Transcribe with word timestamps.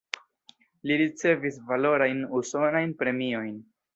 Li 0.91 0.95
ricevis 1.01 1.59
valorajn 1.69 2.25
usonajn 2.39 2.97
premiojn. 3.05 3.55